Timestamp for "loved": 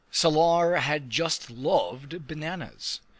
1.51-2.25